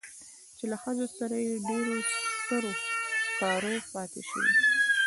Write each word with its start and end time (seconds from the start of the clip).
چې 0.57 0.65
له 0.71 0.77
ښځو 0.83 1.05
سره 1.17 1.35
يې 1.45 1.53
ډېر 1.67 1.87
سرو 2.47 2.71
کارو 3.39 3.75
پاتې 3.93 4.21
شوى 4.29 4.51